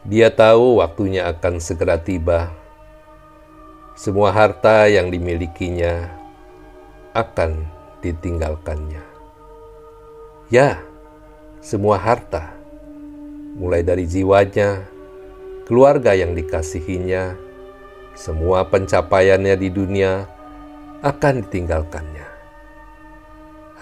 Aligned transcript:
Dia 0.00 0.32
tahu 0.32 0.80
waktunya 0.80 1.28
akan 1.28 1.60
segera 1.60 2.00
tiba. 2.00 2.48
Semua 3.92 4.32
harta 4.32 4.88
yang 4.88 5.12
dimilikinya 5.12 6.08
akan 7.12 7.68
ditinggalkannya. 8.00 9.04
Ya, 10.48 10.80
semua 11.60 12.00
harta, 12.00 12.48
mulai 13.60 13.84
dari 13.84 14.08
jiwanya, 14.08 14.88
keluarga 15.68 16.16
yang 16.16 16.32
dikasihinya, 16.32 17.36
semua 18.16 18.64
pencapaiannya 18.72 19.52
di 19.60 19.68
dunia 19.68 20.24
akan 21.04 21.44
ditinggalkannya. 21.44 22.24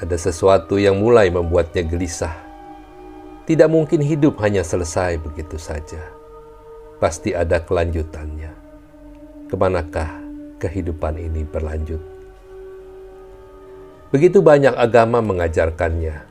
Ada 0.02 0.18
sesuatu 0.18 0.82
yang 0.82 0.98
mulai 0.98 1.30
membuatnya 1.30 1.86
gelisah 1.86 2.47
tidak 3.48 3.72
mungkin 3.72 4.04
hidup 4.04 4.36
hanya 4.44 4.60
selesai 4.60 5.16
begitu 5.24 5.56
saja. 5.56 6.04
Pasti 7.00 7.32
ada 7.32 7.64
kelanjutannya. 7.64 8.52
Ke 9.48 9.56
manakah 9.56 10.20
kehidupan 10.60 11.16
ini 11.16 11.48
berlanjut? 11.48 11.96
Begitu 14.12 14.44
banyak 14.44 14.76
agama 14.76 15.24
mengajarkannya, 15.24 16.28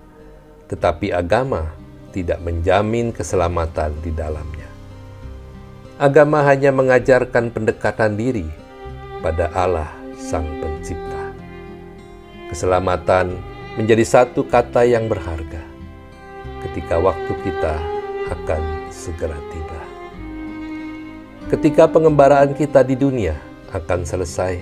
tetapi 0.70 1.10
agama 1.10 1.74
tidak 2.14 2.38
menjamin 2.46 3.10
keselamatan 3.10 3.98
di 4.06 4.14
dalamnya. 4.14 4.70
Agama 5.98 6.46
hanya 6.46 6.70
mengajarkan 6.70 7.50
pendekatan 7.50 8.14
diri 8.14 8.46
pada 9.26 9.50
Allah 9.58 9.90
Sang 10.22 10.46
Pencipta. 10.62 11.34
Keselamatan 12.54 13.34
menjadi 13.74 14.06
satu 14.06 14.46
kata 14.46 14.86
yang 14.86 15.10
berharga 15.10 15.67
ketika 16.66 16.98
waktu 16.98 17.34
kita 17.46 17.76
akan 18.32 18.62
segera 18.90 19.38
tiba. 19.54 19.82
Ketika 21.48 21.88
pengembaraan 21.88 22.52
kita 22.52 22.84
di 22.84 23.00
dunia 23.00 23.40
akan 23.72 24.04
selesai, 24.04 24.60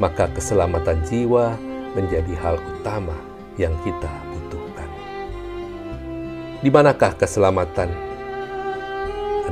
maka 0.00 0.32
keselamatan 0.32 1.04
jiwa 1.04 1.54
menjadi 1.92 2.34
hal 2.40 2.56
utama 2.56 3.14
yang 3.60 3.76
kita 3.84 4.10
butuhkan. 4.32 4.90
Di 6.64 6.68
manakah 6.72 7.12
keselamatan? 7.20 7.92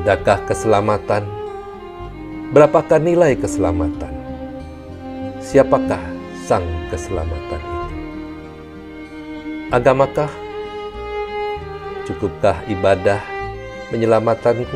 Adakah 0.01 0.39
keselamatan? 0.49 1.23
Berapakah 2.53 2.97
nilai 2.97 3.37
keselamatan? 3.37 4.13
Siapakah 5.45 6.01
sang 6.49 6.65
keselamatan 6.89 7.61
itu? 7.61 7.97
Agamakah 9.69 10.33
Cukupkah 12.03 12.67
ibadah 12.67 13.23
menyelamatkanku? 13.95 14.75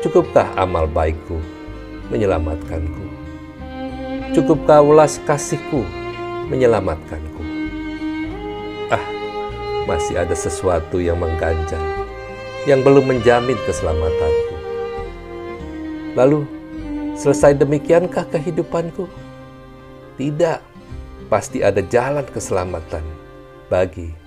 Cukupkah 0.00 0.48
amal 0.56 0.88
baikku 0.88 1.36
menyelamatkanku? 2.08 3.04
Cukupkah 4.32 4.80
ulas 4.80 5.20
kasihku 5.28 5.84
menyelamatkanku? 6.48 7.44
Ah, 8.88 9.04
masih 9.84 10.16
ada 10.16 10.32
sesuatu 10.32 10.96
yang 10.96 11.20
mengganjal, 11.20 11.84
yang 12.64 12.80
belum 12.80 13.12
menjamin 13.12 13.60
keselamatanku. 13.68 14.56
Lalu, 16.16 16.48
selesai 17.20 17.52
demikiankah 17.52 18.24
kehidupanku? 18.32 19.12
Tidak, 20.16 20.58
pasti 21.28 21.60
ada 21.60 21.84
jalan 21.84 22.24
keselamatan 22.32 23.04
bagi 23.68 24.24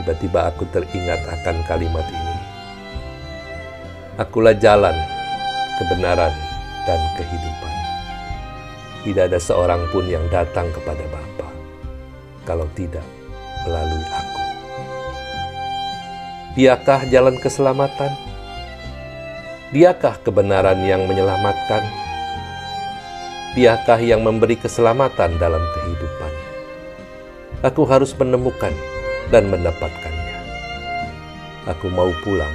Tiba-tiba 0.00 0.48
aku 0.48 0.64
teringat 0.72 1.28
akan 1.28 1.60
kalimat 1.68 2.08
ini. 2.08 2.36
Akulah 4.16 4.56
jalan, 4.56 4.96
kebenaran, 5.76 6.32
dan 6.88 7.00
kehidupan. 7.20 7.74
Tidak 9.04 9.28
ada 9.28 9.36
seorang 9.36 9.84
pun 9.92 10.08
yang 10.08 10.24
datang 10.32 10.72
kepada 10.72 11.04
Bapa 11.04 11.52
kalau 12.48 12.64
tidak 12.72 13.04
melalui 13.68 14.04
aku. 14.08 14.42
Diakah 16.56 17.00
jalan 17.12 17.36
keselamatan? 17.44 18.12
Diakah 19.76 20.16
kebenaran 20.24 20.80
yang 20.80 21.04
menyelamatkan? 21.04 21.84
Diakah 23.52 24.00
yang 24.00 24.24
memberi 24.24 24.56
keselamatan 24.56 25.36
dalam 25.36 25.60
kehidupan? 25.76 26.32
Aku 27.60 27.84
harus 27.84 28.16
menemukan 28.16 28.72
dan 29.30 29.48
mendapatkannya. 29.48 30.38
Aku 31.70 31.86
mau 31.90 32.10
pulang 32.26 32.52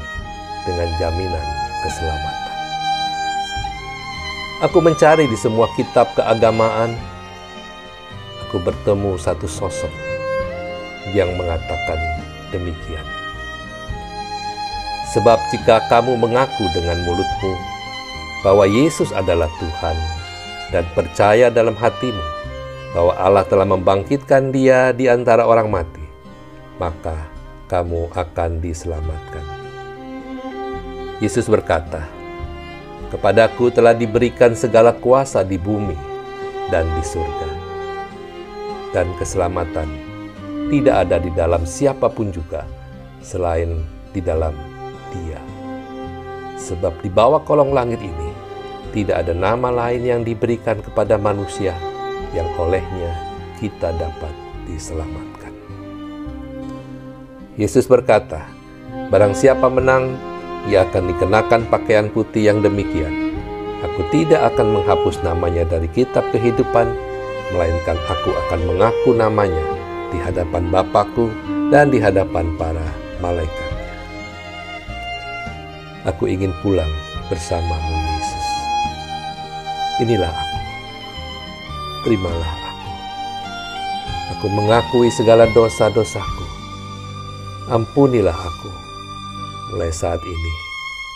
dengan 0.67 0.91
jaminan 0.99 1.47
keselamatan. 1.81 2.55
Aku 4.63 4.79
mencari 4.79 5.27
di 5.27 5.35
semua 5.35 5.67
kitab 5.75 6.11
keagamaan. 6.15 6.95
Aku 8.47 8.63
bertemu 8.63 9.19
satu 9.19 9.51
sosok 9.51 9.91
yang 11.11 11.27
mengatakan 11.35 11.99
demikian. 12.55 13.03
Sebab 15.11 15.39
jika 15.51 15.83
kamu 15.91 16.15
mengaku 16.19 16.65
dengan 16.75 17.03
mulutmu 17.03 17.53
bahwa 18.47 18.63
Yesus 18.69 19.11
adalah 19.11 19.51
Tuhan 19.59 19.97
dan 20.69 20.83
percaya 20.93 21.51
dalam 21.51 21.75
hatimu 21.75 22.23
bahwa 22.95 23.13
Allah 23.19 23.43
telah 23.43 23.67
membangkitkan 23.67 24.55
dia 24.55 24.95
di 24.95 25.11
antara 25.11 25.43
orang 25.43 25.67
mati, 25.67 26.04
maka 26.77 27.15
kamu 27.71 28.11
akan 28.13 28.61
diselamatkan. 28.61 29.45
Yesus 31.23 31.47
berkata, 31.47 32.03
Kepadaku 33.05 33.71
telah 33.71 33.95
diberikan 33.95 34.57
segala 34.57 34.91
kuasa 34.91 35.45
di 35.45 35.55
bumi 35.55 35.95
dan 36.73 36.83
di 36.97 37.03
surga. 37.05 37.49
Dan 38.91 39.07
keselamatan 39.21 39.87
tidak 40.73 41.05
ada 41.07 41.17
di 41.21 41.31
dalam 41.31 41.63
siapa 41.63 42.09
pun 42.09 42.33
juga 42.33 42.65
selain 43.21 43.85
di 44.11 44.19
dalam 44.19 44.51
dia. 45.13 45.39
Sebab 46.57 47.03
di 47.05 47.11
bawah 47.11 47.43
kolong 47.45 47.71
langit 47.71 48.01
ini 48.01 48.31
tidak 48.95 49.27
ada 49.27 49.33
nama 49.35 49.69
lain 49.69 50.03
yang 50.03 50.21
diberikan 50.23 50.79
kepada 50.79 51.19
manusia 51.19 51.75
yang 52.31 52.47
olehnya 52.59 53.11
kita 53.59 53.91
dapat 53.95 54.33
diselamatkan. 54.67 55.34
Yesus 57.55 57.87
berkata, 57.87 58.51
Barang 59.07 59.31
siapa 59.31 59.71
menang, 59.71 60.19
ia 60.67 60.83
akan 60.83 61.07
dikenakan 61.15 61.71
pakaian 61.71 62.11
putih 62.11 62.51
yang 62.51 62.59
demikian. 62.59 63.31
Aku 63.79 64.03
tidak 64.11 64.43
akan 64.51 64.75
menghapus 64.75 65.23
namanya 65.23 65.63
dari 65.63 65.87
kitab 65.87 66.27
kehidupan, 66.35 66.91
melainkan 67.55 67.95
aku 68.11 68.35
akan 68.47 68.59
mengaku 68.67 69.15
namanya 69.15 69.63
di 70.11 70.19
hadapan 70.19 70.67
Bapakku 70.67 71.31
dan 71.71 71.95
di 71.95 71.99
hadapan 72.03 72.51
para 72.59 72.83
malaikatnya. 73.23 73.87
Aku 76.11 76.27
ingin 76.27 76.51
pulang 76.59 76.91
bersamamu, 77.31 77.95
Yesus. 78.19 78.47
Inilah 80.03 80.27
aku. 80.27 80.59
Terimalah 82.03 82.51
aku. 82.51 82.71
Aku 84.35 84.45
mengakui 84.51 85.07
segala 85.07 85.47
dosa-dosaku 85.55 86.44
Ampunilah 87.65 88.37
aku. 88.37 88.69
Mulai 89.73 89.89
saat 89.89 90.21
ini, 90.21 90.53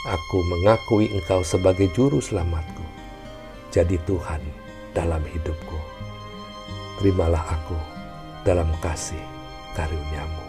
aku 0.10 0.42
mengakui 0.50 1.06
Engkau 1.14 1.46
sebagai 1.46 1.94
Juru 1.94 2.18
Selamatku. 2.18 2.82
Jadi 3.70 4.02
Tuhan 4.10 4.42
dalam 4.98 5.22
hidupku. 5.30 5.78
Terimalah 6.98 7.46
aku 7.54 7.78
dalam 8.42 8.66
kasih 8.82 9.22
karuniamu. 9.78 10.49